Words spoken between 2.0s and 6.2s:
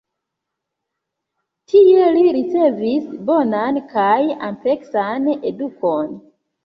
li ricevis bonan kaj ampleksan edukon.